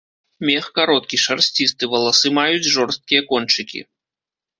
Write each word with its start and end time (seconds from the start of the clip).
Мех 0.49 0.65
кароткі, 0.77 1.19
шарсцісты, 1.25 1.83
валасы 1.91 2.31
маюць 2.39 2.71
жорсткія 2.77 3.21
кончыкі. 3.29 3.83